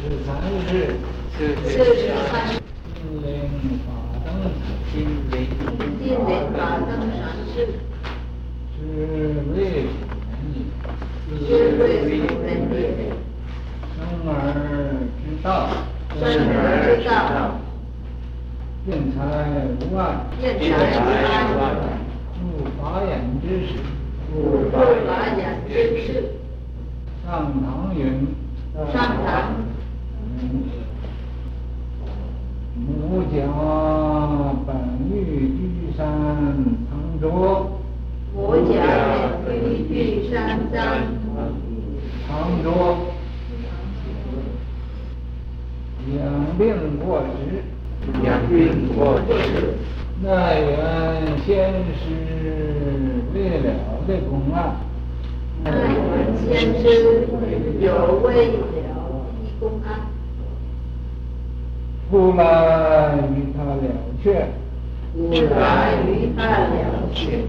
[0.00, 0.30] 十三
[0.68, 0.94] 世，
[1.36, 1.82] 四十
[2.30, 2.52] 三世，
[2.94, 3.26] 金陵
[3.84, 3.86] 法
[4.24, 4.26] 灯，
[4.92, 4.94] 金
[5.32, 5.34] 陵
[5.98, 7.18] 金陵法灯禅
[7.52, 7.54] 师，
[8.78, 8.80] 是
[9.52, 9.56] 为
[11.40, 11.42] 是
[11.78, 13.10] 为古人也，
[13.96, 14.30] 生而
[15.18, 15.46] 知道，
[16.14, 16.56] 生而
[16.96, 17.58] 知道，
[18.86, 19.16] 辩才
[19.84, 20.00] 无碍，
[20.38, 20.62] 辩才
[21.02, 21.66] 无碍，
[22.40, 22.46] 悟
[22.80, 23.10] 法眼
[23.42, 23.68] 之识，
[24.32, 24.38] 悟
[24.70, 25.38] 法眼
[25.68, 25.70] 之
[26.06, 26.06] 识，
[27.26, 27.28] 上
[27.64, 28.28] 堂云，
[28.92, 28.94] 上
[29.26, 29.67] 堂。
[32.74, 33.36] 母家
[34.66, 34.70] 本
[35.10, 35.12] 欲
[35.48, 35.58] 居
[35.96, 36.04] 山
[36.88, 37.70] 藏拙，
[38.34, 38.36] 母
[38.72, 38.74] 家
[39.44, 40.76] 本于居山藏
[42.62, 42.66] 拙，
[46.14, 46.16] 养
[46.56, 46.66] 病
[47.04, 47.64] 过时，
[48.24, 48.96] 养病过
[49.26, 49.74] 时，
[50.22, 50.70] 奈缘
[51.44, 52.04] 先师
[53.34, 53.66] 为了
[54.06, 54.76] 的公案，
[55.64, 55.98] 奈缘
[56.46, 56.46] 先
[56.80, 56.84] 师
[57.80, 58.76] 有为了的
[59.58, 60.17] 公案。
[62.10, 63.82] 复来与他了
[64.22, 64.48] 却，
[65.12, 65.20] 不
[65.54, 66.74] 来与他了
[67.12, 67.44] 却。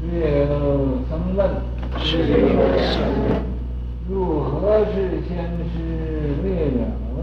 [0.00, 0.08] 时
[0.50, 0.58] 有
[1.08, 1.40] 生问，
[1.98, 2.26] 时有
[2.76, 3.30] 生问，
[4.08, 4.10] 如
[4.40, 5.30] 何是先
[5.70, 5.74] 师
[6.42, 6.78] 未了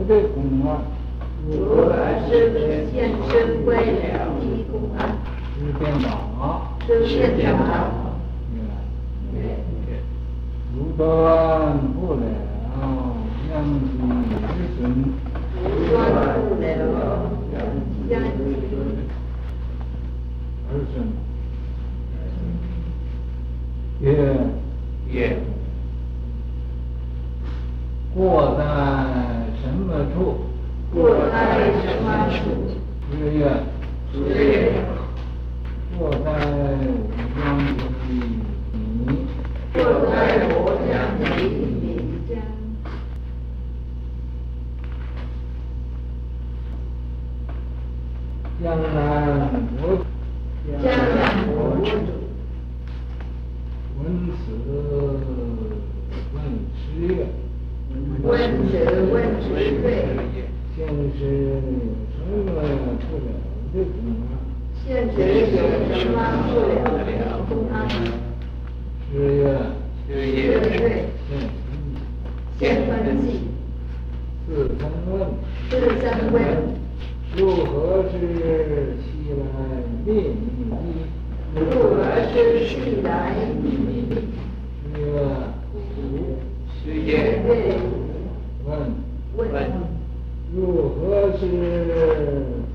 [0.07, 0.67] 的公案？
[1.49, 1.87] 如何
[2.29, 2.31] 是
[2.93, 3.29] 先师
[3.65, 4.99] 未了的公案？
[5.57, 6.07] 是辩答，
[6.87, 6.87] 是
[7.35, 7.61] 辩答。
[10.73, 11.03] 如断
[11.93, 12.21] 不了，
[13.49, 13.51] 将
[13.83, 14.03] 其儿
[14.77, 14.79] 孙。
[14.79, 15.28] 如断不了，将其儿孙。
[24.01, 24.33] 曰
[25.09, 25.37] 曰
[28.15, 28.63] 过在
[29.61, 30.37] 什么处？
[30.93, 31.35] 过在
[31.81, 32.39] 什么处？
[33.11, 33.39] 是曰
[34.13, 34.71] 是曰
[35.97, 36.27] 过在
[37.27, 38.07] 米。
[39.73, 39.77] 过
[40.09, 40.15] 在
[40.49, 40.55] 我
[40.87, 41.85] 将其米
[42.29, 42.31] 浆。
[48.61, 49.49] 江南
[49.79, 50.03] 国主，
[50.83, 51.87] 江南国主，
[53.97, 54.03] 闻
[54.35, 54.51] 此
[56.33, 56.35] 问
[56.75, 57.09] 师曰：
[58.21, 58.27] 闻
[58.67, 58.71] 此
[59.13, 59.47] 问师
[59.81, 59.87] 曰：
[60.75, 60.77] 先
[61.17, 61.55] 师有
[62.11, 62.51] 什么
[62.99, 63.31] 不了
[63.71, 63.95] 的公
[64.27, 64.29] 案？
[64.85, 65.15] 先师
[65.55, 65.57] 有
[65.95, 66.13] 什么
[66.49, 66.69] 不了
[67.05, 67.07] 的
[67.47, 67.73] 公案？
[69.09, 69.39] 师曰：
[70.05, 71.07] 师曰：
[72.59, 72.91] 先分
[73.21, 73.25] 记。
[74.45, 75.15] 自曾问。
[75.69, 75.71] 自
[76.01, 76.03] 曾
[76.33, 76.37] 问。
[77.37, 78.17] 如何是
[79.05, 79.45] 昔来
[80.03, 80.67] 灭你衣？
[82.31, 83.07] 如何是昔来
[83.61, 84.13] 灭你衣？
[84.85, 85.03] 师曰：
[86.83, 87.09] 师曰：
[88.65, 88.69] 问。
[89.35, 89.41] 问。
[90.53, 90.57] 如
[90.89, 91.41] 何是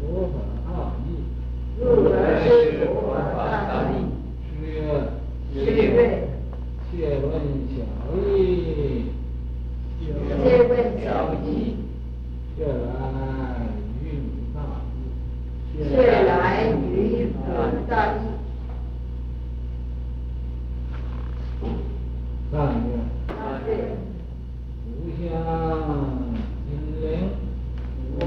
[0.00, 0.34] 佛法
[0.66, 0.68] 大
[1.06, 1.08] 义？
[1.78, 2.06] 如何
[2.40, 2.44] 是
[2.86, 3.14] 佛法
[3.68, 3.92] 大义？
[4.50, 4.66] 师曰：
[5.54, 5.86] 师曰：
[6.90, 6.92] 切
[7.22, 7.24] 问
[7.70, 7.76] 小
[8.26, 8.26] 义。
[10.00, 10.02] 切
[10.68, 10.72] 问
[11.02, 11.06] 小
[11.44, 11.46] 义。
[12.56, 12.68] 切来
[14.02, 14.56] 与你大
[14.94, 14.96] 义。
[15.78, 15.92] 切
[16.24, 16.32] 来
[16.70, 16.90] 与
[17.26, 17.30] 你
[17.88, 18.16] 大义。
[22.52, 22.86] 三曰。
[23.26, 23.32] 三
[23.66, 23.68] 曰。
[24.86, 24.88] 吾
[25.18, 25.20] 向
[26.68, 27.02] 金陵。
[28.20, 28.22] 吾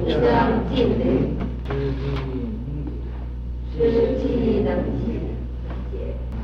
[0.68, 1.38] 向金陵。
[1.66, 2.36] 知机能
[2.86, 3.78] 解。
[3.78, 3.80] 知
[4.20, 4.24] 机
[4.64, 4.70] 能
[5.00, 5.08] 解。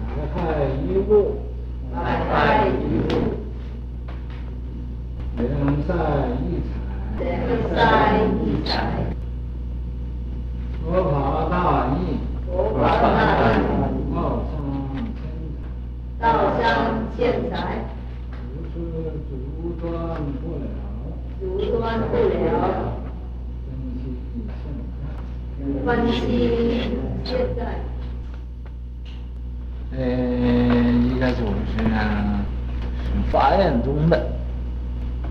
[0.07, 0.39] 百害
[0.87, 1.11] 一物。
[1.93, 1.95] 百
[2.29, 3.15] 害一物。
[5.37, 5.41] 两
[5.87, 5.89] 塞
[6.39, 6.71] 一财。
[7.19, 7.25] 两
[7.69, 7.75] 塞
[8.43, 8.71] 一财。
[10.83, 11.13] 佛法
[11.49, 11.53] 大
[11.97, 11.99] 义。
[12.45, 13.11] 佛法大
[13.57, 13.59] 义。
[14.13, 14.19] 道
[14.51, 14.53] 上
[15.15, 16.19] 千载。
[16.19, 16.23] 道
[16.61, 16.63] 上
[17.17, 17.19] 千
[17.49, 17.53] 载。
[18.55, 18.75] 如是
[19.29, 19.31] 阻
[19.81, 19.91] 断
[20.41, 20.63] 不了。
[21.39, 21.41] 阻
[21.77, 22.93] 断不了。
[25.85, 26.19] 分析
[27.23, 27.79] 现在。
[29.91, 29.99] 呃，
[31.03, 31.95] 一个组织呢，
[33.03, 34.31] 是法眼宗的。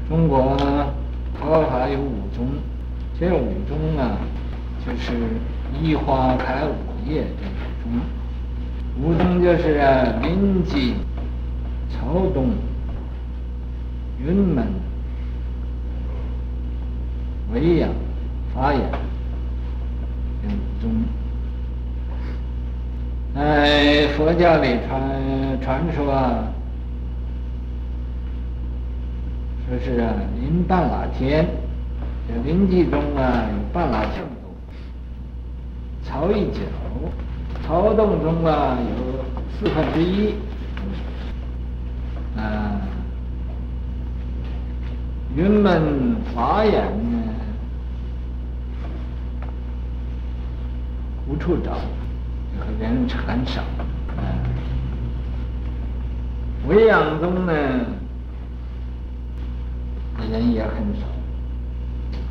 [0.08, 0.56] 中国
[1.34, 2.46] 佛法有五宗，
[3.18, 4.16] 这五宗呢，
[4.86, 5.12] 就是
[5.80, 6.74] 一花开五
[7.06, 7.92] 叶这五宗。
[9.02, 9.80] 五宗就是
[10.22, 10.94] 临济、
[11.90, 12.50] 曹洞、
[14.18, 14.66] 云门、
[17.52, 17.90] 唯养、
[18.54, 18.82] 法眼
[20.42, 20.90] 这五宗。
[23.34, 25.00] 在佛教里传
[25.62, 26.44] 传说啊，
[29.66, 31.46] 说是啊，临半拉天，
[32.28, 34.54] 这临济中啊有半拉净土，
[36.04, 36.60] 曹一角，
[37.66, 39.24] 曹洞中啊有
[39.58, 40.34] 四分之一，
[42.36, 42.82] 啊，
[45.34, 47.18] 云门法眼呢
[51.26, 51.78] 无处找。
[52.80, 53.62] 人很少，
[54.18, 54.22] 嗯，
[56.68, 57.52] 维养宗呢，
[60.30, 61.06] 人也很少，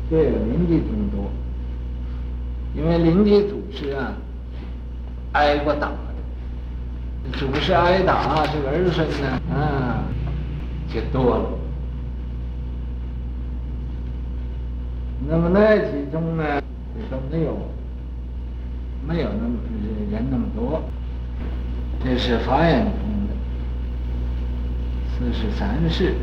[0.08, 1.30] 对，临济宗多，
[2.74, 4.12] 因为临济祖师啊，
[5.32, 5.96] 挨过打的，
[7.32, 10.04] 祖师挨打，这个儿孙呢，啊，
[10.92, 11.44] 就多了。
[15.28, 16.42] 那么那几宗呢，
[16.96, 17.56] 也都没有，
[19.06, 19.54] 没有那么
[20.10, 20.82] 人那么多。
[22.04, 22.92] 这是法眼宗
[23.28, 23.34] 的
[25.16, 26.14] 四十三世，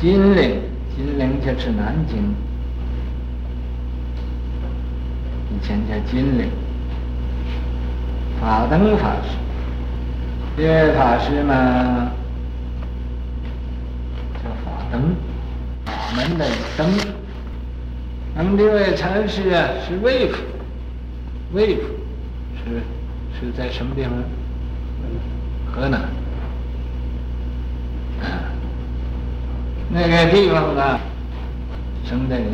[0.00, 0.60] 金陵，
[0.96, 2.34] 金陵就是南京。
[5.50, 6.48] 以前叫金陵，
[8.40, 9.36] 法灯法师，
[10.56, 12.12] 这位法师嘛，
[14.34, 15.14] 叫法灯，
[15.84, 16.88] 法门的灯。
[18.34, 20.38] 那么这位禅师啊，是魏府，
[21.52, 21.82] 魏府
[22.64, 22.82] 是
[23.38, 24.12] 是在什么地方？
[25.72, 26.00] 河南。
[28.22, 28.26] 啊，
[29.90, 31.00] 那个地方啊，
[32.04, 32.46] 生的人。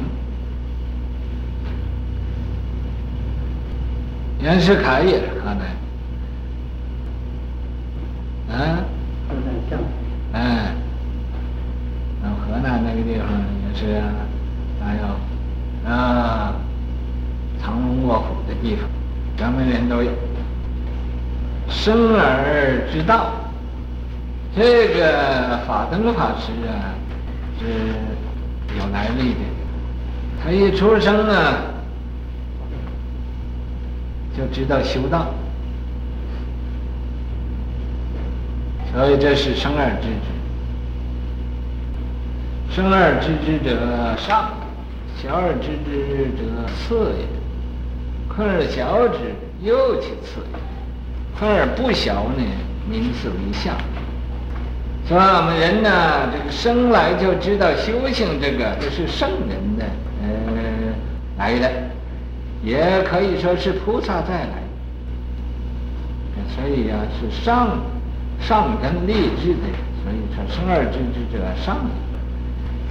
[4.40, 5.60] 袁世凯也是河南，
[8.56, 8.78] 啊，
[9.28, 9.78] 河南省，
[10.32, 10.72] 哎，
[12.22, 13.26] 那河南那个地方
[13.66, 14.00] 也是，
[14.80, 15.02] 还有
[15.92, 16.54] 啊，
[17.60, 18.37] 藏龙卧虎的
[18.68, 18.84] 地方，
[19.38, 20.10] 什么人都有。
[21.70, 23.30] 生而之道，
[24.54, 26.92] 这个法灯法师啊，
[27.58, 27.64] 是
[28.78, 29.40] 有来历的。
[30.42, 31.62] 他一出生啊。
[34.36, 35.32] 就知道修道，
[38.92, 40.28] 所以这是生而知之。
[42.76, 44.52] 生而知之者上，
[45.20, 47.24] 小而知之者次也。
[48.38, 49.18] 坤而小之，
[49.60, 50.58] 又其次也。
[51.36, 52.44] 坤而不小呢，
[52.88, 53.76] 名次为下。
[55.04, 55.90] 所以我们人呢，
[56.30, 59.84] 这个生来就知道修行，这个这是圣人的，
[60.22, 60.94] 呃，
[61.36, 61.68] 来的。
[62.62, 64.62] 也可以说是菩萨再来，
[66.54, 67.76] 所以啊是上
[68.40, 69.66] 上根立志的，
[70.04, 71.90] 所以说生而知之者上也，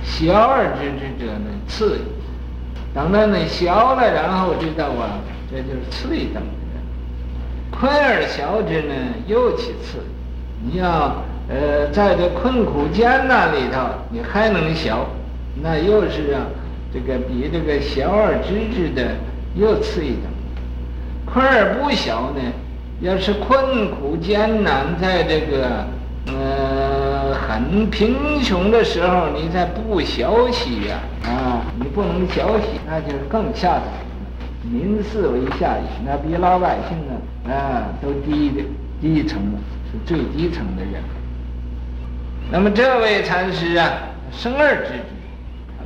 [0.03, 2.17] 晓而知之者呢次也。
[2.97, 5.21] 等到你晓了，然后知道啊，
[5.51, 6.81] 这就是次一等的人。
[7.69, 8.93] 困而晓之呢，
[9.27, 9.99] 又其次。
[10.65, 11.15] 你要
[11.47, 15.05] 呃在这困苦艰难里头，你还能晓，
[15.61, 16.41] 那又是啊
[16.91, 19.11] 这个比这个小而知之的。
[19.53, 20.23] 又次一等，
[21.23, 22.41] 困而不小呢？
[23.01, 25.85] 要是困苦艰难，在这个
[26.25, 34.71] 呃很贫穷的时候，你再不晓息呀，啊，你不能晓息，那就是更下等了。
[34.71, 38.63] 民四为下也，那比老百姓呢啊都低的
[38.99, 39.59] 低层了，
[39.91, 41.01] 是最低层的人。
[42.51, 43.91] 那么这位禅师啊，
[44.31, 44.99] 生而知之，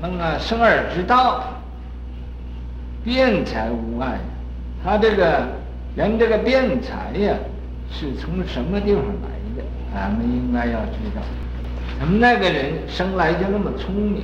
[0.01, 1.43] 能啊生而知道。
[3.03, 4.19] 辩才无碍，
[4.83, 5.43] 他这个
[5.95, 7.35] 人这个辩才呀，
[7.89, 9.63] 是从什么地方来的？
[9.91, 11.21] 咱们应该要知道。
[11.99, 14.23] 咱们那个人生来就那么聪明，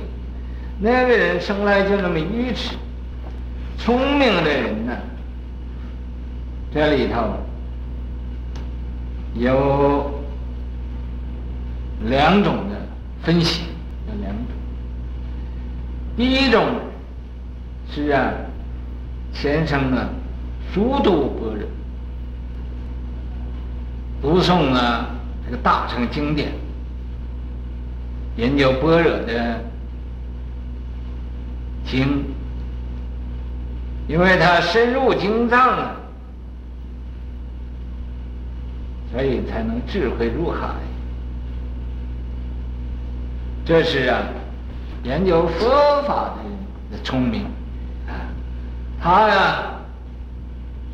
[0.80, 2.76] 那个人生来就那么愚痴。
[3.76, 4.96] 聪明的人呢，
[6.72, 7.34] 这里头
[9.34, 10.22] 有
[12.04, 12.76] 两种的
[13.22, 13.62] 分析，
[14.08, 14.46] 有两种。
[16.16, 16.66] 第一种
[17.90, 18.32] 是啊。
[19.30, 20.08] 先生啊，
[20.72, 21.68] 熟读般若，
[24.20, 25.10] 读诵啊
[25.44, 26.50] 这个大乘经典，
[28.36, 29.62] 研究般若的
[31.88, 32.24] 经，
[34.06, 35.96] 因为他深入经藏啊，
[39.10, 40.68] 所以才能智慧入海。
[43.64, 44.22] 这是啊，
[45.02, 46.34] 研究佛法
[46.90, 47.44] 的聪明。
[48.06, 48.12] 啊
[49.00, 49.62] 他呀，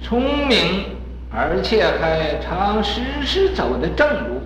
[0.03, 0.85] 聪明，
[1.31, 4.43] 而且还常时时走的正路，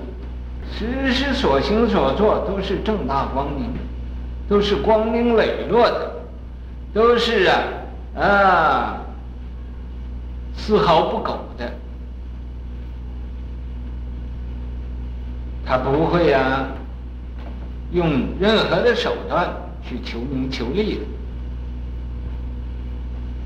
[0.73, 3.73] 时时所行所做都是正大光明，
[4.49, 6.18] 都是光明磊落的，
[6.99, 7.63] 都是啊
[8.17, 8.99] 啊，
[10.57, 11.73] 丝毫不苟的。
[15.65, 16.67] 他不会啊，
[17.93, 19.49] 用任何的手段
[19.89, 21.03] 去求名求利的。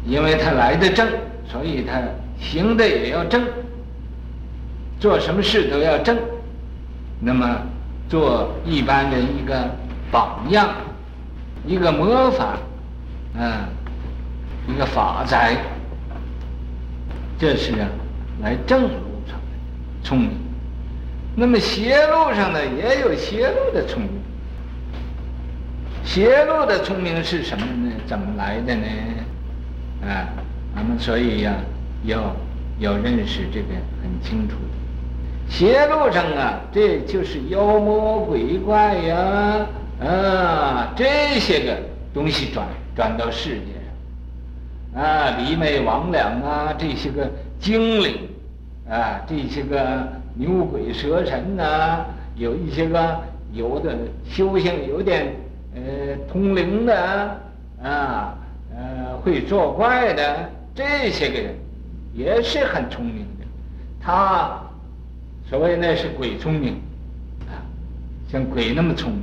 [0.07, 1.07] 因为他来的正，
[1.47, 2.01] 所以他
[2.41, 3.43] 行的也要正，
[4.99, 6.17] 做什么事都要正。
[7.21, 7.47] 那么，
[8.09, 9.69] 做一般人一个
[10.11, 10.71] 榜样，
[11.67, 12.59] 一个模范，
[13.35, 13.65] 嗯，
[14.69, 15.57] 一个法载，
[17.39, 17.89] 这是啊，
[18.43, 20.31] 来正路上的聪明。
[21.35, 24.11] 那么邪路上呢，也有邪路的聪明。
[26.05, 27.93] 邪路的聪明是什么呢？
[28.07, 28.87] 怎么来的呢？
[30.07, 30.29] 啊，
[30.75, 31.55] 咱们所以呀、
[32.05, 32.37] 要
[32.81, 33.69] 要认识这个
[34.03, 34.57] 很清楚。
[35.49, 39.67] 邪路上啊，这就是妖魔鬼怪呀，
[40.05, 41.79] 啊，这些个
[42.13, 43.73] 东西转转到世界
[44.95, 47.31] 上，啊，魑魅魍魉啊，这些个
[47.61, 48.17] 精灵，
[48.89, 52.07] 啊，这些个牛鬼蛇神呐、啊，
[52.37, 53.21] 有一些个
[53.53, 53.97] 有的
[54.29, 55.35] 修行有点
[55.75, 55.83] 呃
[56.31, 57.41] 通灵的
[57.83, 58.37] 啊，
[58.75, 61.55] 呃会作怪的这些个人，
[62.15, 63.47] 也是很聪明的，
[64.01, 64.59] 他。
[65.51, 66.81] 所谓那是鬼聪明，
[67.47, 67.61] 啊，
[68.31, 69.23] 像鬼那么聪明，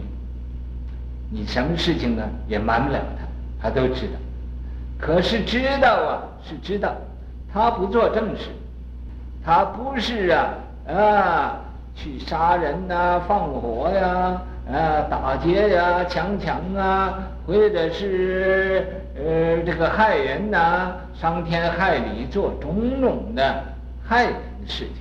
[1.32, 3.00] 你什么事情呢也瞒不了
[3.62, 4.14] 他，都知道。
[4.98, 6.96] 可是知道啊是知道，
[7.54, 8.50] 他不做正事，
[9.46, 10.54] 他不是啊
[10.88, 11.62] 啊
[11.96, 23.64] 去杀人呐、放火呀、啊、打劫呀、强抢啊，或者是呃这个害人呐、伤天害理，做种种的
[24.06, 24.96] 害人的事情。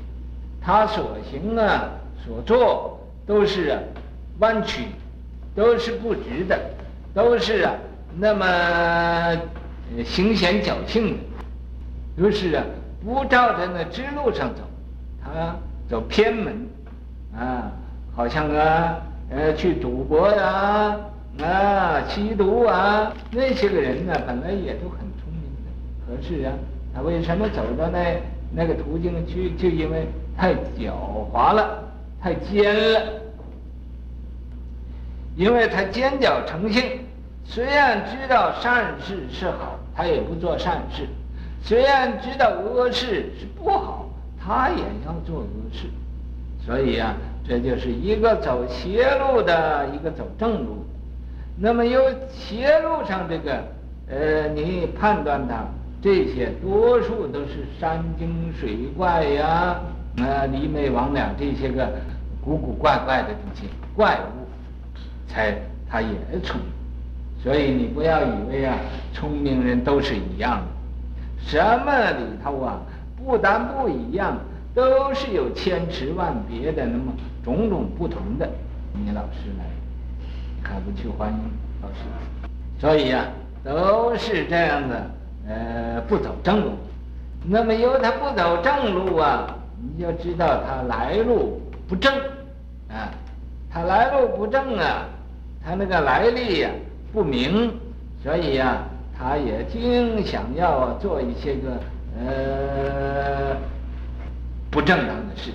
[0.60, 1.90] 他所行啊，
[2.24, 3.78] 所做都是啊，
[4.40, 4.84] 弯曲，
[5.54, 6.58] 都是不直的，
[7.14, 7.72] 都是啊，
[8.16, 9.36] 那么
[10.04, 11.18] 行险侥幸的，
[12.16, 12.64] 于是啊，
[13.04, 14.62] 不照着那直路上走，
[15.22, 15.56] 他
[15.88, 16.66] 走偏门，
[17.36, 17.72] 啊，
[18.14, 19.00] 好像啊，
[19.30, 20.96] 呃，去赌博呀，
[21.42, 25.68] 啊，吸毒啊，那些个人呢，本来也都很聪明的，
[26.06, 26.52] 可是啊，
[26.94, 28.16] 他为什么走到那
[28.54, 29.50] 那个途径去？
[29.52, 30.06] 就因为。
[30.40, 30.92] 太狡
[31.32, 31.82] 猾了，
[32.22, 33.02] 太奸了，
[35.34, 37.00] 因为他奸狡成性。
[37.50, 41.04] 虽然知道善事是好，他也不做善事；
[41.62, 44.06] 虽然知道恶事是不好，
[44.38, 45.88] 他也要做恶事。
[46.64, 47.16] 所以啊，
[47.48, 50.84] 这就是一个走邪路的，一个走正路。
[51.56, 53.64] 那么由邪路上这个，
[54.10, 55.64] 呃，你判断他
[56.02, 59.80] 这些多数都是山精水怪呀。
[60.18, 61.88] 啊，魑魅魍魉这些个
[62.44, 64.46] 古古怪怪的东西怪物，
[65.26, 65.56] 才
[65.88, 66.08] 他也
[66.42, 66.68] 聪明，
[67.42, 68.76] 所以你不要以为啊，
[69.12, 70.66] 聪明人都是一样的，
[71.46, 72.80] 什么里头啊，
[73.16, 74.36] 不但不一样，
[74.74, 77.12] 都是有千差万别的，那么
[77.44, 78.48] 种种不同的。
[78.92, 79.64] 你老师来，
[80.56, 81.38] 你还不去欢迎
[81.82, 82.48] 老师？
[82.80, 85.10] 所以呀、啊，都是这样的，
[85.48, 86.72] 呃，不走正路。
[87.44, 89.54] 那么由他不走正路啊。
[89.80, 92.12] 你就知道他来路不正，
[92.88, 93.14] 啊，
[93.70, 95.06] 他来路不正啊，
[95.64, 96.70] 他那个来历呀
[97.12, 97.72] 不明，
[98.22, 98.82] 所以呀，
[99.18, 101.80] 他也经想要做一些个
[102.20, 103.56] 呃
[104.70, 105.54] 不正当的事情，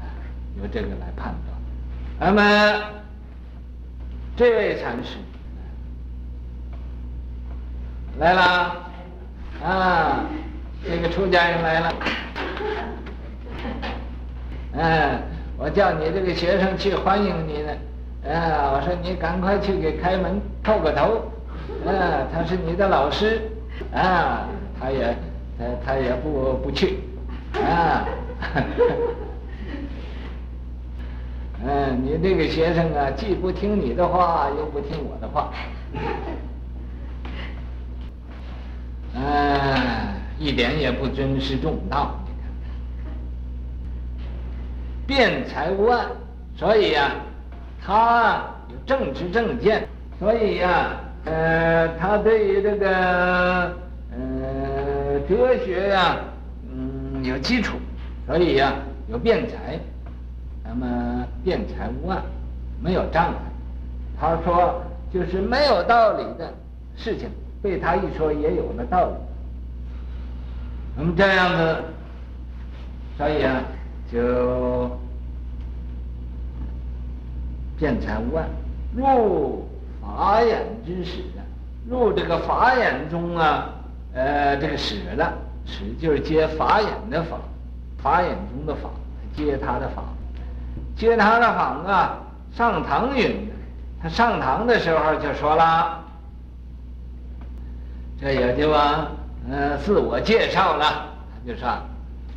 [0.00, 0.06] 啊，
[0.60, 1.56] 由这个来判断。
[2.18, 2.82] 那么
[4.36, 5.16] 这位禅师
[8.18, 8.42] 来了，
[9.62, 10.24] 啊，
[10.84, 11.92] 这个出家人来了。
[14.78, 15.22] 嗯，
[15.58, 17.72] 我叫你这个学生去欢迎你呢。
[18.28, 21.22] 啊，我说你赶快去给开门叩个头。
[21.84, 23.40] 嗯，他是你的老师。
[23.92, 24.48] 啊，
[24.80, 25.16] 他也，
[25.58, 26.98] 他他也不不去。
[27.54, 28.06] 啊，
[31.64, 35.52] 嗯， 你这个学生啊，既不听你的话，又不听我的话。
[39.14, 42.14] 嗯，一点也不尊师重道。
[45.06, 46.04] 辩才无碍，
[46.56, 47.14] 所以呀、啊，
[47.86, 49.86] 他有正知正见，
[50.18, 50.90] 所以呀、
[51.24, 52.88] 呃，他对于这个
[54.10, 56.16] 呃哲学呀、
[56.68, 57.76] 嗯，有基础，
[58.26, 58.72] 所以呀、
[59.08, 59.78] 有辩才，
[60.64, 62.18] 那么辩才无碍，
[62.82, 63.34] 没有障碍。
[64.20, 64.82] 他说，
[65.14, 66.52] 就是没有道理的
[66.96, 67.30] 事情，
[67.62, 69.14] 被他一说也有了道理。
[70.96, 71.76] 那么这样子，
[73.16, 73.62] 所以啊。
[74.08, 74.20] 就
[77.78, 78.44] 辩才无碍，
[78.94, 79.68] 入
[80.00, 81.40] 法眼之始啊，
[81.88, 83.70] 入这个法眼中啊，
[84.14, 85.32] 呃，这个始了，
[85.66, 87.36] 始就是接法眼的法，
[88.02, 88.88] 法眼中的法，
[89.36, 90.02] 接他的法，
[90.96, 92.18] 接他的法啊。
[92.52, 93.48] 上堂云，
[94.02, 96.02] 他上堂的时候就说了，
[98.18, 99.08] 这也就啊，
[99.50, 101.68] 呃，自我介绍了，他就说，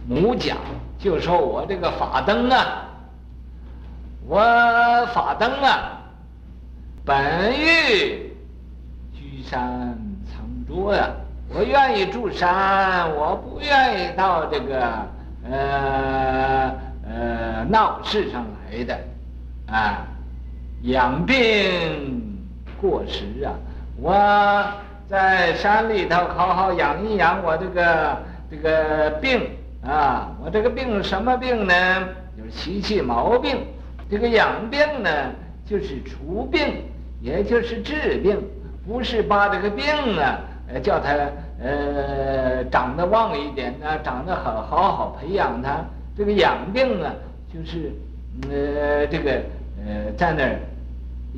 [0.08, 0.58] 母讲。
[1.00, 2.88] 就说我这个法灯啊，
[4.29, 4.38] 我
[5.12, 6.03] 法灯啊，
[7.03, 8.31] 本欲
[9.12, 9.59] 居山
[10.24, 11.09] 藏拙呀，
[11.51, 14.83] 我愿意住山，我不愿意到这个
[15.50, 16.71] 呃
[17.09, 19.00] 呃闹市上来的，
[19.65, 20.05] 啊，
[20.83, 22.38] 养病
[22.79, 23.50] 过时啊！
[24.00, 24.63] 我
[25.09, 28.17] 在山里头好好养一养我这个
[28.51, 29.41] 这个病
[29.83, 30.29] 啊！
[30.39, 31.74] 我这个病什么病呢？
[32.38, 33.65] 就是习气毛病。
[34.10, 35.10] 这个养病呢，
[35.66, 36.62] 就是除病，
[37.22, 38.42] 也就是治病，
[38.88, 39.86] 不是把这个病
[40.18, 41.16] 啊，呃，叫它
[41.62, 45.86] 呃长得旺一点啊，长得好，好好培养它。
[46.18, 47.13] 这个养病呢，
[47.54, 47.92] 就是
[48.50, 49.32] 呃这个
[49.86, 50.60] 呃在那儿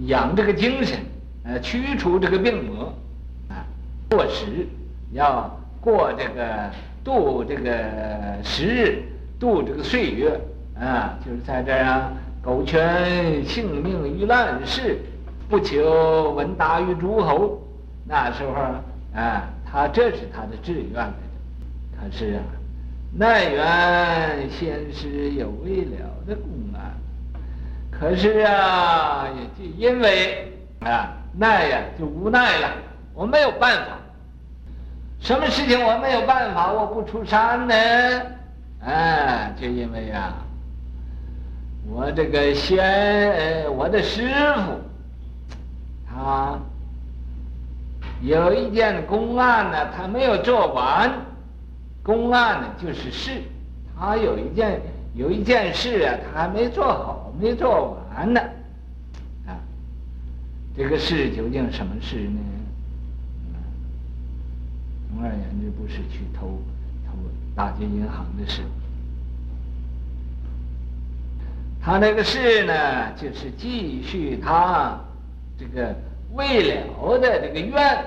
[0.08, 0.98] 养这个精神，
[1.44, 2.86] 呃驱除这个病魔，
[3.50, 3.68] 啊
[4.10, 4.66] 过时
[5.12, 6.72] 要过这个
[7.04, 7.70] 度这个
[8.44, 9.04] 时日，
[9.40, 10.40] 度这个岁月
[10.80, 12.12] 啊，就是在这儿啊，
[12.44, 15.00] 苟全性命于乱世，
[15.48, 17.62] 不求闻达于诸侯。
[18.06, 18.54] 那时候
[19.20, 21.14] 啊，他这是他的志愿来的，
[22.00, 22.42] 可是啊。
[23.14, 26.94] 奈缘先师有未了的公案，
[27.92, 32.70] 可是啊，也就因为啊奈呀，就无奈了，
[33.14, 33.98] 我没有办法。
[35.20, 37.76] 什么事情我没有办法，我不出山呢？
[38.86, 40.34] 哎，就因为呀，
[41.88, 44.80] 我这个先，呃我的师傅，
[46.08, 46.60] 他
[48.22, 51.12] 有一件公案呢，他没有做完。
[52.04, 53.42] 公案呢，就是事，
[53.98, 54.82] 他有一件
[55.14, 58.42] 有一件事啊，他还没做好，没做完呢，
[59.46, 59.54] 啊，
[60.76, 62.40] 这个事究竟什么事呢？
[65.14, 66.48] 总而言之，不是去偷
[67.06, 67.14] 偷
[67.56, 68.64] 大金银行的事，
[71.84, 75.00] 他那个事呢，就是继续他
[75.58, 75.94] 这个
[76.34, 78.06] 未了的这个愿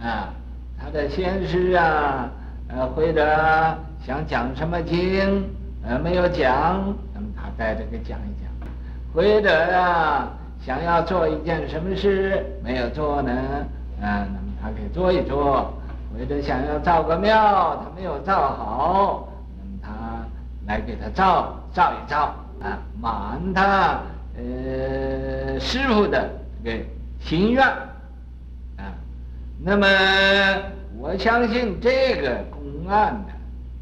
[0.00, 0.32] 啊，
[0.80, 2.30] 他的先师啊。
[2.66, 5.44] 呃，或者想讲什么经，
[5.86, 8.48] 呃，没有讲，那么他带着给讲一讲；
[9.14, 10.30] 或者啊，
[10.64, 13.30] 想要做一件什么事，没有做呢，
[14.00, 15.66] 啊，那么他给做一做；
[16.10, 19.92] 或者想要造个庙，他没有造好，那么他
[20.66, 24.00] 来给他造造一造，啊，满他
[24.36, 26.30] 呃师傅的
[26.64, 26.84] 这个
[27.20, 28.92] 心愿，啊，
[29.62, 29.86] 那么
[30.98, 32.44] 我相信这个。
[32.84, 33.32] 公案的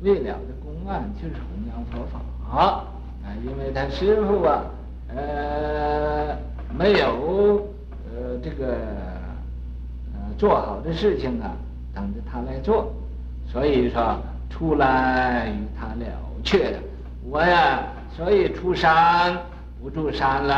[0.03, 2.21] 未了的公案就是弘扬佛法
[2.57, 2.85] 啊，
[3.45, 4.63] 因为他师傅啊，
[5.09, 6.37] 呃，
[6.79, 7.67] 没有
[8.07, 8.77] 呃这个
[10.15, 11.51] 呃做好的事情啊，
[11.93, 12.93] 等着他来做，
[13.49, 14.17] 所以说
[14.49, 16.07] 出来与他了
[16.45, 16.79] 却的。
[17.29, 17.83] 我呀，
[18.16, 19.37] 所以出山
[19.83, 20.55] 不住山了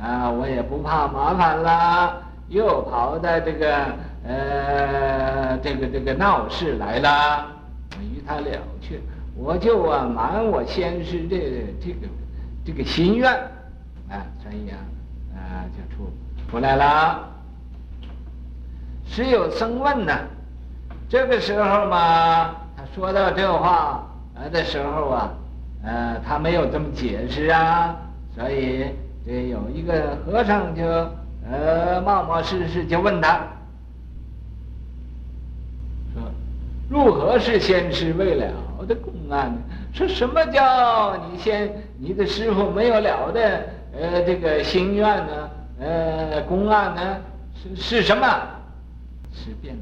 [0.00, 3.76] 啊，我也不怕麻烦了，又跑到这个。
[4.28, 7.46] 呃，这个这个闹市来了，
[7.92, 8.98] 我与他了却，
[9.36, 11.36] 我就啊满我先师这
[11.80, 12.08] 这个
[12.64, 13.32] 这个心愿，
[14.10, 14.82] 啊，所以啊
[15.32, 16.10] 啊就出
[16.50, 17.20] 出来了。
[19.06, 20.12] 时有僧问呢，
[21.08, 25.30] 这个时候嘛，他说到这话来的时候啊，
[25.86, 27.96] 呃，他没有这么解释啊，
[28.34, 28.86] 所以
[29.24, 30.82] 这有一个和尚就
[31.48, 33.38] 呃冒冒失失就问他。
[36.12, 36.22] 说
[36.88, 38.52] 如何是先师未了
[38.88, 39.58] 的公案呢？
[39.92, 45.50] 说什么叫你先你的师傅没有了的呃这个心愿呢？
[45.78, 47.16] 呃公案呢？
[47.54, 48.26] 是是什么？
[49.32, 49.76] 是变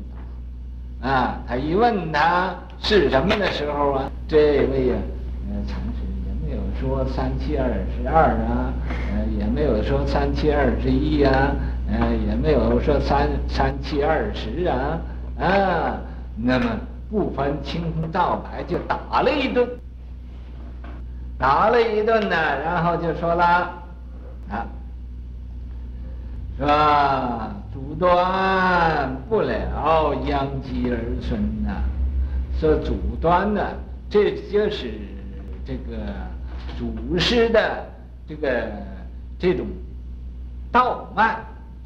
[1.00, 1.40] 法啊！
[1.46, 5.00] 他一问他是什么的时候啊，这位呀、啊，
[5.50, 5.54] 呃
[6.54, 8.72] 有说三七二十二啊，
[9.12, 11.54] 呃也没有说三七二十一啊，
[11.90, 15.00] 呃也没有说三三七二十啊
[15.38, 16.00] 啊，
[16.36, 16.66] 那么。
[17.10, 19.68] 不分青红皂白就打了一顿，
[21.38, 23.44] 打了一顿呢，然后就说了，
[24.50, 24.66] 啊，
[26.58, 27.54] 是吧？
[27.72, 31.84] 阻断不了，殃及儿孙呐。
[32.58, 33.62] 说阻断呢，
[34.10, 34.90] 这就是
[35.64, 35.96] 这个
[36.78, 37.86] 祖师的
[38.28, 38.70] 这个
[39.38, 39.66] 这种
[40.72, 41.36] 道脉，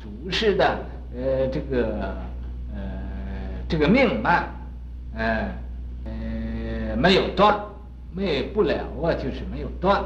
[0.01, 0.79] 祖师的
[1.17, 2.15] 呃这个
[2.75, 2.81] 呃
[3.69, 4.49] 这个命脉。
[5.17, 5.49] 哎，
[6.05, 7.59] 呃，没有断，
[8.15, 10.01] 没不了啊，就是没有断。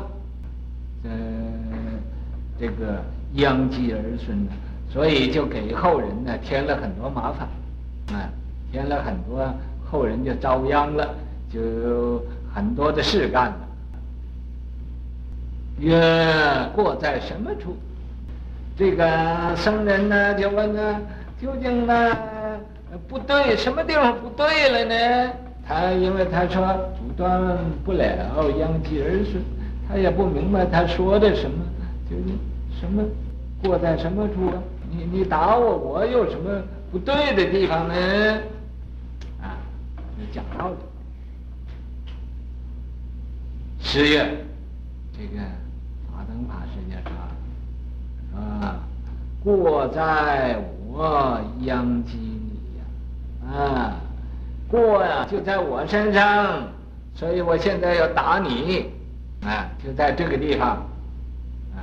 [1.04, 1.10] 呃，
[2.58, 3.02] 这个
[3.34, 4.52] 殃及儿孙呢，
[4.90, 7.46] 所以就给后人呢添了很多麻烦，
[8.16, 8.30] 啊，
[8.70, 9.52] 添了很多
[9.84, 11.14] 后人就遭殃了，
[11.52, 13.56] 就很多的事干了。
[15.82, 17.76] 曰，过在什么处？
[18.76, 21.00] 这个僧人呢就问呢，
[21.40, 22.16] 究竟呢？
[23.08, 25.32] 不对，什么地方不对了呢？
[25.66, 26.66] 他因为他说
[26.96, 29.42] 阻断不了，殃及儿孙，
[29.88, 31.64] 他也不明白他说的什么，
[32.10, 32.22] 就是
[32.78, 33.02] 什么
[33.62, 34.62] 过在什么处啊？
[34.90, 37.94] 你你打我，我有什么不对的地方呢？
[39.40, 39.56] 啊，
[40.18, 40.76] 就讲道理。
[43.80, 44.26] 十月，
[45.16, 45.40] 这个
[46.10, 47.16] 法灯法师就说
[48.36, 48.76] ：“啊，啊
[49.42, 50.56] 过在
[50.88, 52.84] 我殃及你呀，
[53.52, 53.96] 啊，
[54.68, 56.62] 过呀就在我身上，
[57.14, 58.90] 所以我现在要打你，
[59.42, 60.68] 啊，就在这个地方，
[61.74, 61.82] 啊，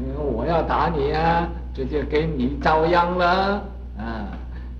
[0.00, 3.62] 因为我要打你呀，这就给你遭殃了，
[3.96, 4.26] 啊，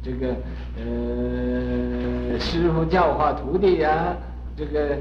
[0.03, 0.35] 这个
[0.77, 4.17] 呃，师傅教化徒弟呀，
[4.57, 4.97] 这个。”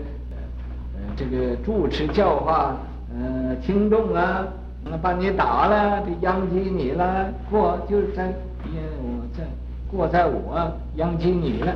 [1.02, 2.76] 呃这个主持教化，
[3.14, 4.46] 呃，听众啊，
[4.84, 8.28] 那把你打了，就殃及你了，过就是在，
[8.66, 9.44] 因我在
[9.92, 11.72] 过在我殃及你了，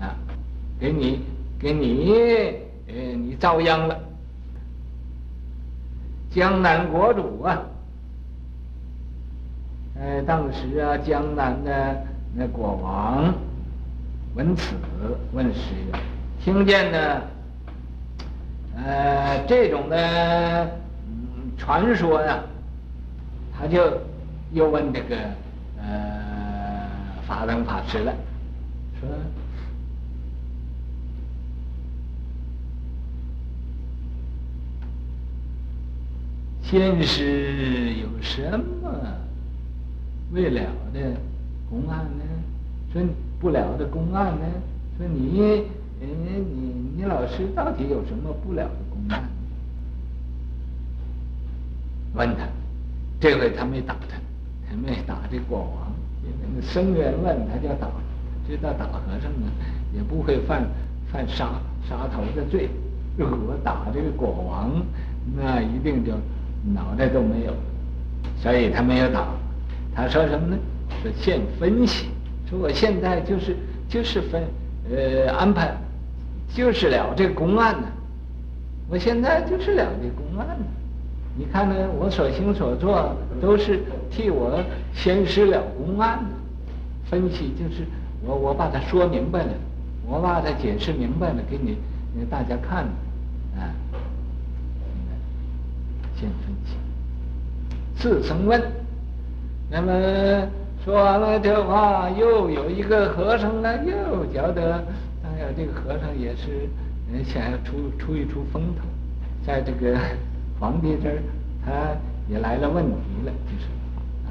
[0.00, 0.14] 啊，
[0.78, 1.20] 给你
[1.58, 2.12] 给你，
[2.88, 3.98] 呃，你遭殃了。
[6.30, 7.62] 江南国主啊，
[9.98, 11.96] 呃，当时啊，江南的
[12.34, 13.34] 那国王
[14.34, 14.76] 闻此
[15.32, 15.60] 问师：
[16.42, 17.22] 听见呢？
[18.76, 20.70] 呃，这种的
[21.60, 22.42] 传说呀，
[23.52, 23.78] 他就
[24.52, 25.16] 又问这个
[25.78, 26.88] 呃
[27.28, 28.12] 法灯法师了，
[28.98, 29.08] 说
[36.62, 38.90] 先师有什么
[40.32, 40.62] 未了
[40.94, 41.12] 的
[41.68, 42.24] 公案呢？
[42.92, 43.02] 说
[43.38, 44.46] 不了的公案呢？
[44.96, 45.66] 说你。
[46.02, 49.22] 你，你你老师到底有什么不了的公案？
[52.14, 52.44] 问他，
[53.20, 54.16] 这回他没打他，
[54.68, 55.92] 他没打这国王，
[56.24, 57.88] 因为僧人问他就打，
[58.46, 59.46] 知道打和尚呢
[59.94, 60.66] 也不会犯
[61.12, 61.50] 犯杀
[61.88, 62.68] 杀头的罪，
[63.16, 64.70] 如果打这个国王，
[65.36, 66.12] 那一定就
[66.74, 67.54] 脑袋都没有，
[68.42, 69.28] 所以他没有打。
[69.94, 70.56] 他说什么呢？
[71.02, 72.06] 说现分析，
[72.48, 73.56] 说我现在就是
[73.88, 74.42] 就是分
[74.90, 75.76] 呃安排。
[76.52, 77.86] 就是了这个公案呢，
[78.88, 80.64] 我现在就是了这公案呢。
[81.36, 84.62] 你看呢，我所行所做都是替我
[84.92, 86.30] 先师了公案的。
[87.10, 87.84] 分析就是
[88.24, 89.52] 我我把它说明白了，
[90.06, 91.76] 我把它解释明白了，给你
[92.18, 92.84] 给大家看，
[93.56, 93.72] 啊，
[96.16, 96.76] 先分析。
[97.96, 98.60] 四僧问，
[99.70, 100.48] 那么
[100.84, 104.84] 说完了这话，又有一个和尚呢，又觉得
[105.24, 105.46] 哎呀。
[105.56, 106.68] 这个和尚也是，
[107.12, 108.84] 嗯，想要出出一出风头，
[109.44, 109.98] 在这个
[110.60, 111.22] 皇帝这儿，
[111.64, 111.96] 他
[112.28, 112.92] 也来了问题
[113.24, 113.66] 了，就是
[114.26, 114.28] 啊，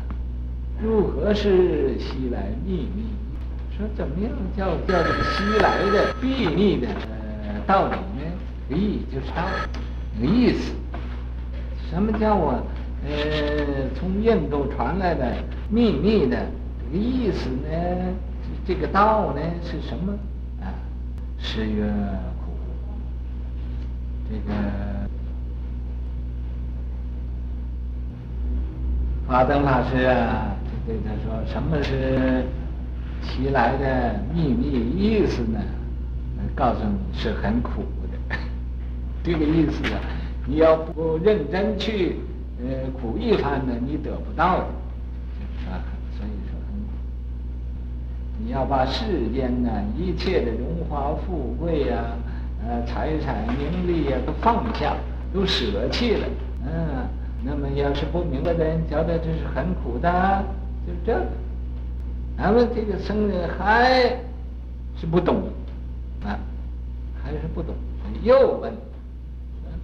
[0.80, 3.10] 如何是西来秘密？
[3.76, 6.88] 说怎么样叫叫这个西来的秘密的
[7.48, 8.78] 呃道理呢？
[8.78, 9.44] 意就是道，
[10.20, 10.72] 那个意思。
[11.90, 12.62] 什么叫我
[13.08, 15.34] 呃从印度传来的
[15.68, 16.38] 秘密的
[16.92, 18.14] 这个意思呢？
[18.68, 20.14] 这个道呢是什么
[20.62, 20.70] 啊？
[21.40, 21.86] 十月
[22.46, 22.52] 苦，
[24.30, 24.54] 这个
[29.30, 32.44] 法灯法师啊，就对他说：“什么是
[33.22, 34.66] 其来的秘密
[34.98, 35.60] 意思呢？
[36.56, 38.36] 告诉你是很苦的，
[39.24, 40.00] 这个意思啊，
[40.48, 42.16] 你要不认真去
[42.60, 44.66] 呃苦一番呢，你得不到的。”
[46.18, 52.04] 所以说很你要把世间呢一切的荣华富贵呀、
[52.66, 54.96] 呃财产名利呀、啊、都放下，
[55.32, 56.28] 都舍弃了，
[56.66, 57.08] 嗯，
[57.44, 60.44] 那么要是不明白的人，觉得这是很苦的，
[60.86, 61.26] 就这个。
[62.38, 64.18] 那么这个僧人还
[64.98, 65.44] 是不懂，
[66.24, 66.40] 啊，
[67.24, 67.76] 还是不懂，
[68.24, 68.74] 又问，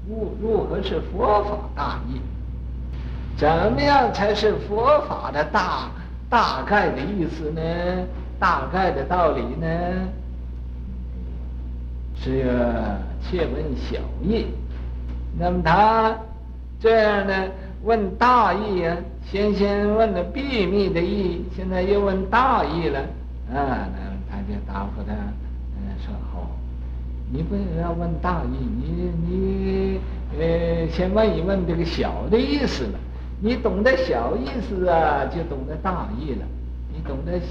[0.08, 2.20] 如如何是佛法大义？
[3.38, 5.90] 怎么样才是佛法的大
[6.30, 7.62] 大概的意思呢？
[8.40, 9.68] 大概的道理呢，
[12.18, 12.48] 是要
[13.22, 14.48] 切问小义。
[15.38, 16.18] 那么他
[16.86, 17.34] 这样呢，
[17.84, 18.96] 问大义啊，
[19.26, 23.00] 先先问了秘密的义，现在又问大义了
[23.52, 23.90] 啊。
[23.90, 23.98] 那
[24.30, 25.12] 他就答复他，
[25.76, 26.48] 嗯，说好，
[27.34, 30.00] 你不要问大义，你你
[30.40, 33.00] 呃，先问一问这个小的意思了。
[33.42, 36.46] 你懂得小意思啊，就懂得大义了。
[36.94, 37.42] 你懂得。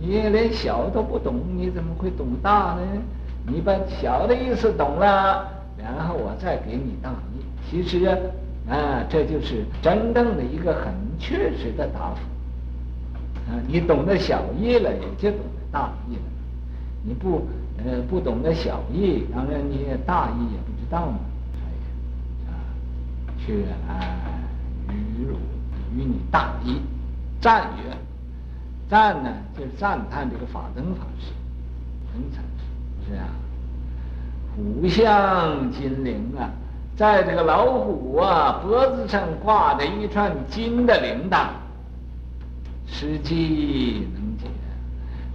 [0.00, 3.02] 你连小都不懂，你怎么会懂大呢？
[3.44, 7.42] 你把小的意思懂了，然后我再给你大义。
[7.68, 8.16] 其实啊，
[8.68, 12.20] 啊，这就是真正的一个很确实的答复。
[13.50, 16.22] 啊，你懂得小义了，也就懂得大义了。
[17.02, 17.46] 你不
[17.76, 21.18] 呃不懂得小义，当然你也大义也不知道嘛。
[23.44, 23.92] 所以啊，
[24.88, 25.36] 却与汝
[25.94, 26.80] 与你大义。
[27.40, 27.94] 赞曰，
[28.88, 31.32] 赞呢就是赞叹这个法灯法师，
[32.14, 33.28] 灯禅师是啊。
[34.56, 36.48] 虎相金铃啊，
[36.96, 41.46] 在这个老虎啊脖子上挂着一串金的铃铛，
[42.86, 44.46] 时机能解。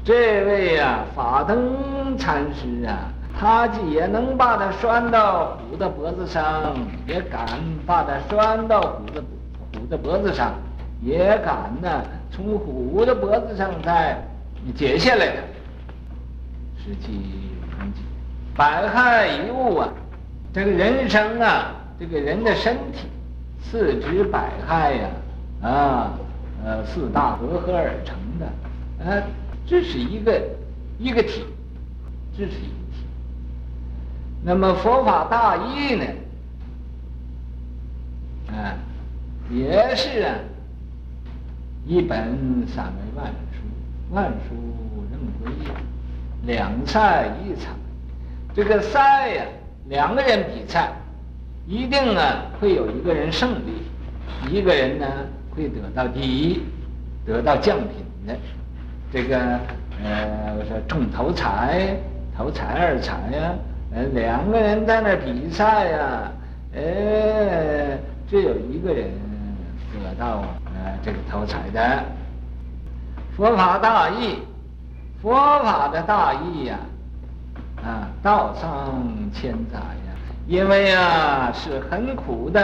[0.04, 3.12] 这位啊法灯禅师啊。
[3.42, 6.76] 他既也能把它拴到虎的脖子上，
[7.08, 7.48] 也敢
[7.86, 9.24] 把它拴到虎的
[9.72, 10.56] 虎的脖子上，
[11.02, 14.22] 也敢呢从虎的脖子上再
[14.76, 15.36] 解下来的。
[16.84, 17.22] 实际
[17.80, 18.02] 很解，
[18.58, 19.88] 百害一物啊，
[20.52, 23.08] 这个人生啊，这个人的身体，
[23.62, 25.10] 四肢百骸呀，
[25.62, 26.20] 啊，
[26.64, 28.48] 呃，四大和合而成的，
[29.04, 29.24] 呃，
[29.66, 30.42] 这是一个
[30.98, 31.46] 一个体，
[32.36, 33.06] 这是一个体。
[34.44, 36.06] 那么佛法大义呢？
[38.48, 38.74] 啊，
[39.52, 40.36] 也是啊，
[41.86, 43.62] 一本三为万书，
[44.12, 44.56] 万书
[45.12, 45.72] 任归，
[46.48, 47.70] 两菜一采。
[48.56, 49.46] 这个赛呀，
[49.90, 50.92] 两个人比赛，
[51.66, 52.22] 一定呢
[52.62, 55.08] 会有一个人胜利，一个人呢
[55.50, 56.62] 会得到第一，
[57.26, 58.38] 得到奖品的。
[59.12, 59.38] 这个
[60.04, 61.98] 呃，我说中头彩，
[62.38, 63.56] 头彩二彩呀。
[63.92, 66.32] 呃，两个人在那比赛呀、啊，
[66.76, 67.98] 呃，
[68.30, 69.10] 只有一个人
[69.92, 72.04] 得到呃这个头彩的。
[73.36, 74.36] 佛法大义，
[75.20, 76.78] 佛法的大义呀，
[77.84, 80.14] 啊道上千载呀，
[80.48, 82.62] 因为啊是很苦的，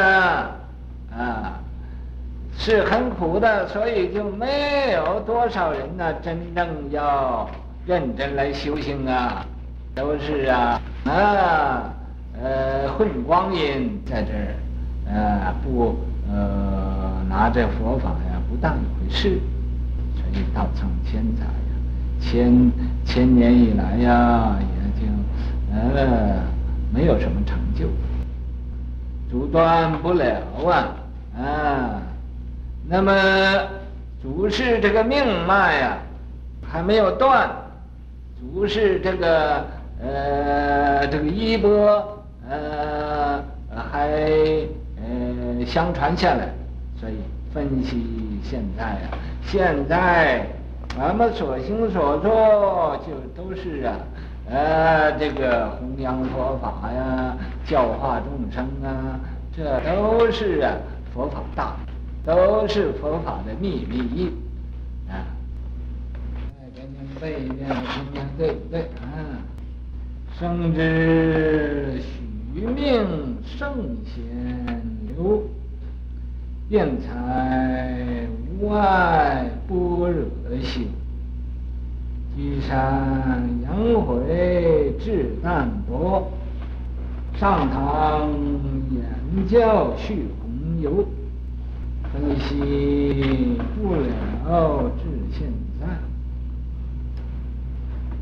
[1.16, 1.60] 啊，
[2.58, 7.50] 是很苦的，所以就没有多少人呢真正要
[7.86, 9.46] 认真来修行啊。
[9.96, 11.84] 都是啊啊
[12.44, 14.56] 呃混光阴在这儿，
[15.08, 15.96] 呃不
[16.30, 19.40] 呃拿这佛法呀不当一回事，
[20.16, 21.72] 所以道上千载呀，
[22.20, 22.70] 千
[23.06, 24.58] 千年以来呀
[25.76, 26.44] 呃
[26.94, 27.88] 没有什么成就，
[29.30, 30.96] 阻断不了啊。
[31.38, 32.02] 啊，
[32.88, 33.14] 那么
[34.22, 35.98] 主是这个命脉呀
[36.66, 37.50] 还没有断，
[38.40, 39.66] 主是这个。
[39.98, 43.42] 呃，这个衣钵，呃，
[43.74, 44.10] 还
[44.98, 46.50] 呃相传下来，
[47.00, 47.14] 所以
[47.54, 48.06] 分析
[48.44, 49.16] 现在啊，
[49.48, 50.46] 现在
[51.00, 53.96] 俺们所行所做就都是啊，
[54.48, 59.20] 呃，这个弘扬佛法呀，教化众生啊，
[59.56, 60.78] 这都是啊
[61.14, 61.76] 佛法大，
[62.24, 64.32] 都是佛法的秘密
[65.10, 65.26] 啊。
[66.60, 69.42] 再给你背一遍，今天对不对啊？
[70.38, 74.22] 生之许命圣贤
[75.08, 75.42] 流，
[76.70, 78.28] 辩才
[78.60, 80.26] 无碍般若
[80.62, 80.90] 心，
[82.36, 86.32] 居山阳晦至淡泊，
[87.38, 88.30] 上堂
[88.92, 91.08] 演教去弘游，
[92.12, 95.48] 分析不了至现
[95.80, 95.88] 在，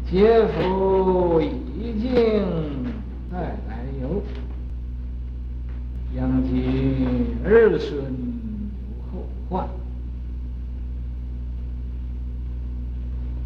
[0.10, 2.12] 劫福已经
[3.32, 4.22] 带来由，
[6.16, 9.68] 殃及儿孙有后患，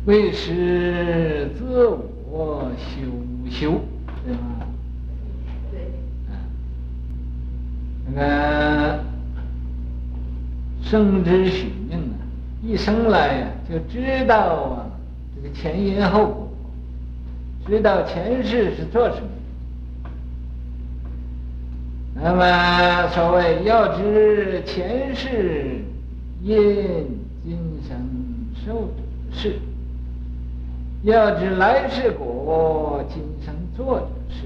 [0.07, 1.85] 为师自
[2.31, 3.81] 我修修，
[4.25, 4.39] 对吗？
[5.69, 5.81] 对。
[6.31, 6.31] 啊，
[8.15, 9.03] 那个
[10.81, 12.23] 生之许命啊，
[12.63, 14.87] 一生来呀就知道啊，
[15.35, 16.49] 这个前因后果。
[17.67, 19.27] 知道前世是做什么，
[22.15, 25.81] 那么所谓要知前世
[26.41, 26.55] 因，
[27.43, 27.99] 今生
[28.65, 28.93] 受者
[29.33, 29.49] 是；
[31.07, 34.43] 要知来世果，今生做者是。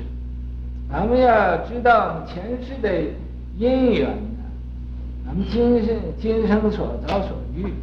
[0.91, 3.01] 咱们要知道前世的
[3.57, 4.43] 因缘呢，
[5.25, 7.73] 咱们今生今生所遭所遇、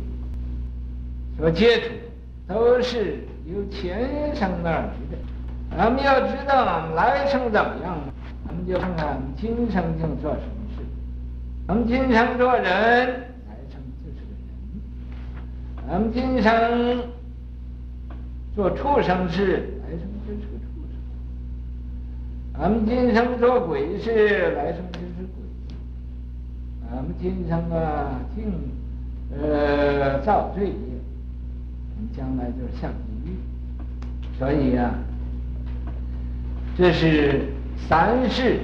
[1.36, 1.88] 所接触，
[2.46, 5.76] 都是由前生那儿来的。
[5.76, 7.98] 咱们要知道俺们来生怎么样，
[8.46, 10.84] 咱们就看看今生竟做什么事。
[11.66, 17.02] 咱们今生做人，来生就是个人；咱们今生
[18.54, 20.98] 做畜生事，来生就是个畜生；
[22.58, 25.42] 咱们今生做鬼事，来生就是鬼；
[26.90, 28.44] 咱们今生啊，竟
[29.40, 30.74] 呃造罪业，
[32.16, 33.36] 将来就是下地狱。
[34.38, 34.94] 所以、啊。
[36.76, 37.42] 这是
[37.88, 38.60] 三世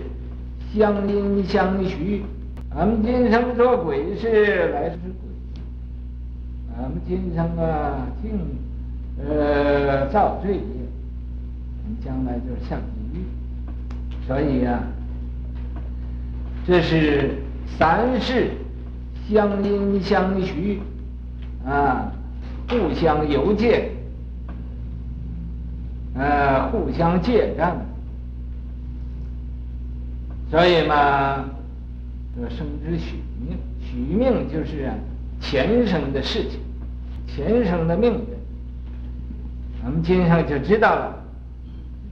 [0.73, 2.23] 相因相续，
[2.70, 5.09] 俺们今生做鬼事，来世是
[6.77, 8.31] 鬼；今生啊，净
[9.18, 10.61] 呃造罪业，
[11.88, 13.24] 你将来就是下地狱。
[14.27, 14.83] 所以啊，
[16.66, 17.37] 这是
[17.79, 18.50] 三世
[19.29, 20.81] 相因相续
[21.66, 22.12] 啊，
[22.68, 23.90] 互相有借，
[26.14, 27.77] 呃，互相借账。
[30.50, 31.44] 所以嘛，
[32.37, 34.94] 这生之许命，许命就是啊。
[35.40, 36.59] 前生的事情，
[37.27, 38.20] 前生的命运，
[39.85, 41.14] 我们今生就知道了。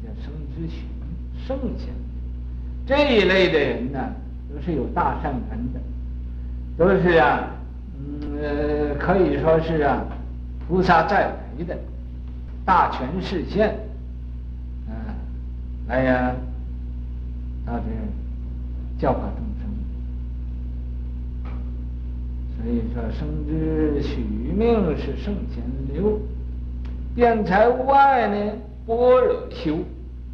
[0.03, 1.89] 这叫生之许命，圣贤
[2.87, 3.99] 这一类的人呢，
[4.53, 5.81] 都是有大善根的，
[6.77, 7.49] 都是啊，
[7.99, 10.05] 嗯、可以说是啊，
[10.69, 11.79] 菩萨再来的，
[12.65, 13.71] 大权示现，
[14.89, 14.93] 啊，
[15.89, 16.35] 来呀，
[17.65, 17.85] 到这
[19.01, 19.63] 教化众生。
[22.57, 24.21] 所以说，生之许
[24.55, 25.63] 命是圣贤
[25.95, 26.21] 流，
[27.15, 28.53] 辩才无碍呢，
[28.87, 29.79] 般若修。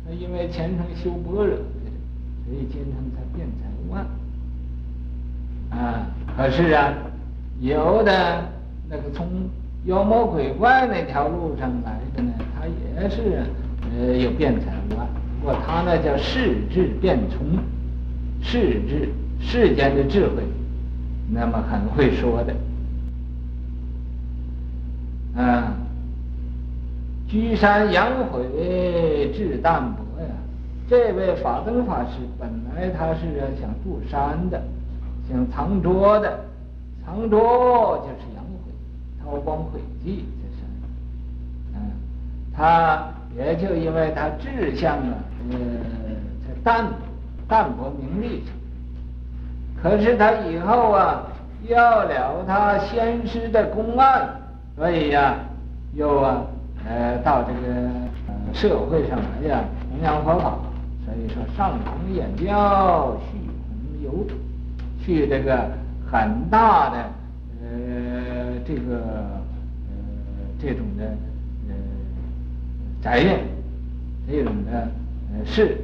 [0.07, 4.05] 他因为前生修般若，所以今生才辩才无碍。
[5.71, 6.95] 啊，可是啊，
[7.61, 8.45] 有的
[8.89, 9.29] 那个从
[9.85, 13.43] 妖魔鬼怪那条路上来的呢，他也是
[13.91, 15.07] 呃有辩才无碍，
[15.41, 17.59] 不过他那叫世智辩聪，
[18.41, 19.09] 世智
[19.41, 20.43] 世间的智慧。
[21.31, 22.55] 那么很会说的，
[25.39, 25.68] 啊，
[27.29, 30.29] 居山养晦志淡泊呀。
[30.89, 33.21] 这位法灯法师本来他是
[33.61, 34.63] 想住山的，
[35.29, 36.41] 想藏拙的，
[37.05, 38.73] 藏拙就是阳晦，
[39.23, 40.65] 韬光晦迹这是，
[41.75, 41.91] 嗯，
[42.57, 45.15] 他也就因为他志向啊，
[45.51, 45.59] 呃，
[46.47, 46.87] 在淡
[47.47, 48.43] 淡泊名利。
[49.83, 51.23] 可是他以后啊，
[51.69, 54.29] 要了他先师的公案，
[54.77, 55.37] 所以呀、
[55.95, 56.43] 又啊，
[56.89, 57.75] 呃，到这个
[58.27, 60.59] 呃社会上来呀，弘扬佛法。
[61.05, 64.27] 所以说，上弘演教，续弘游，
[65.05, 65.71] 去这个
[66.11, 66.97] 很大的
[67.63, 67.69] 呃
[68.67, 69.97] 这个呃
[70.61, 71.05] 这种的
[71.69, 71.75] 呃
[73.03, 73.41] 宅院，
[74.31, 74.89] 这种的
[75.33, 75.79] 呃事。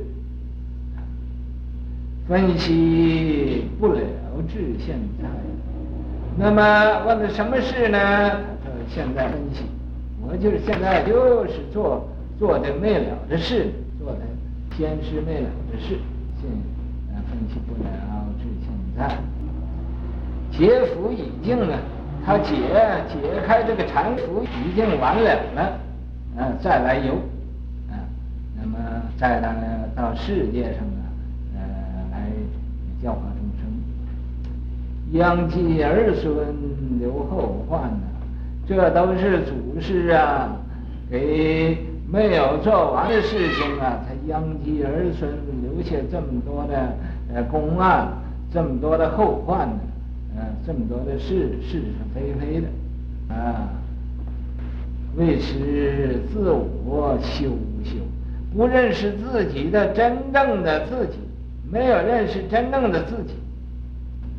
[2.26, 4.00] 分析不了
[4.48, 5.28] 至现在，
[6.38, 7.98] 那么问的什么事呢？
[7.98, 9.64] 呃现在分析，
[10.26, 12.08] 我就是现在就是做
[12.38, 14.20] 做的没了的事，做的
[14.76, 15.98] 先师没了的事，
[16.40, 16.50] 现
[17.14, 17.88] 呃分析不了
[18.38, 19.16] 至现在。
[20.50, 21.78] 解缚已尽了，
[22.24, 22.54] 他解
[23.08, 25.78] 解开这个缠缚已经完了了，
[26.36, 27.14] 嗯、再来游，
[27.90, 27.98] 啊、
[28.56, 28.78] 那么
[29.18, 31.00] 再来到世界上呢？
[33.02, 33.68] 教化众生，
[35.12, 36.32] 殃及儿孙
[36.98, 38.13] 留后患呐、啊，
[38.66, 40.56] 这都是祖师啊，
[41.10, 41.78] 给
[42.10, 45.30] 没有做完的事情啊，才殃及儿孙
[45.62, 46.92] 留下这么多的
[47.34, 48.08] 呃公案，
[48.52, 49.80] 这么多的后患呢，
[50.36, 51.82] 啊，这么多的是是是
[52.14, 53.68] 非非的，啊，
[55.16, 55.54] 为此
[56.32, 56.50] 自
[56.84, 57.50] 我修
[57.84, 57.96] 修，
[58.56, 61.18] 不认识自己的真正的自己。
[61.72, 63.34] 没有认识真正的自己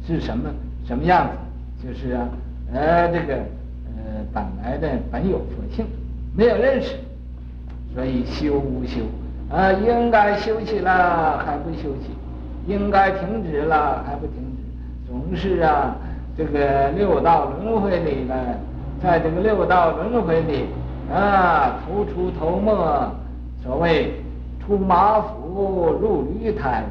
[0.07, 0.49] 是什么
[0.87, 1.27] 什么样
[1.81, 2.29] 子，就是啊，
[2.71, 3.39] 呃，这个，
[4.35, 5.85] 本来的本有佛性，
[6.35, 6.95] 没有认识，
[7.93, 8.99] 所以修无修
[9.49, 12.11] 啊，应该休息了还不休息，
[12.67, 15.95] 应该停止了还不停止，总是啊，
[16.37, 18.35] 这个六道轮回里呢，
[19.01, 20.65] 在这个六道轮回里
[21.09, 22.71] 啊，头出头没，
[23.63, 24.15] 所谓
[24.59, 26.83] 出马府入驴胎。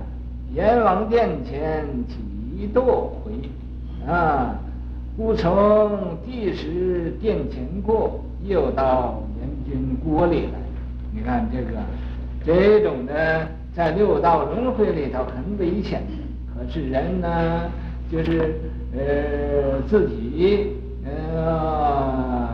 [0.55, 3.33] 阎王殿前几多回，
[4.09, 4.55] 啊！
[5.17, 10.59] 忽从地时殿前过，又到阎君国里来。
[11.13, 11.79] 你看这个，
[12.45, 16.03] 这种的在六道轮回里头很危险。
[16.53, 17.71] 可是人呢，
[18.11, 18.57] 就是
[18.93, 20.73] 呃自己
[21.05, 22.49] 呃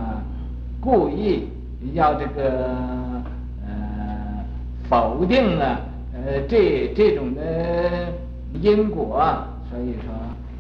[0.83, 1.49] 故意
[1.95, 2.69] 要这个
[3.67, 4.45] 呃
[4.87, 5.81] 否定了。
[6.13, 8.13] 呃，这这种的
[8.61, 9.23] 因果，
[9.71, 10.13] 所以说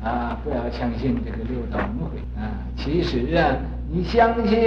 [0.02, 2.64] 啊，不要相信这个六道轮回啊。
[2.76, 3.56] 其实啊，
[3.92, 4.58] 你相信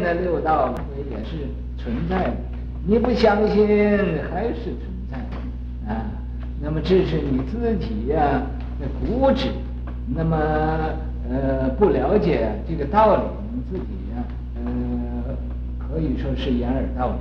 [0.00, 2.36] 那六道轮回也是存在的，
[2.86, 3.66] 你不相信
[4.30, 6.06] 还是存在的啊。
[6.60, 8.42] 那么这是你自己呀
[8.80, 9.48] 的固执，
[10.06, 10.36] 那么
[11.30, 13.22] 呃不了解这个道理，
[13.52, 14.24] 你自己呀
[14.64, 15.36] 呃
[15.78, 17.18] 可以说是掩耳盗铃。